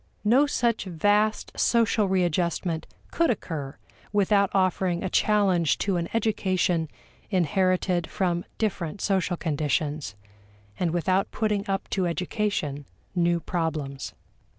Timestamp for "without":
4.11-4.49, 10.89-11.29